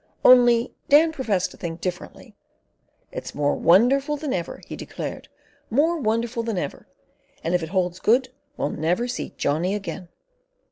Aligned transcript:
Only 0.25 0.73
Dan 0.89 1.11
professed 1.11 1.51
to 1.51 1.57
think 1.57 1.79
differently. 1.79 2.35
"It's 3.11 3.35
more 3.35 3.53
wonderful 3.55 4.17
than 4.17 4.33
ever," 4.33 4.61
he 4.65 4.75
declared; 4.75 5.27
"more 5.69 5.99
wonderful 5.99 6.41
than 6.41 6.57
ever, 6.57 6.87
and 7.43 7.53
if 7.53 7.61
it 7.61 7.69
holds 7.69 7.99
good 7.99 8.29
we'll 8.57 8.71
never 8.71 9.07
see 9.07 9.35
Johnny 9.37 9.75
again." 9.75 10.09